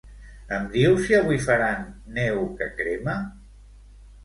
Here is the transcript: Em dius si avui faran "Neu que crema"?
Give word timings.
Em 0.55 0.63
dius 0.71 1.03
si 1.07 1.17
avui 1.17 1.37
faran 1.43 1.85
"Neu 2.17 2.43
que 2.57 2.71
crema"? 2.83 3.21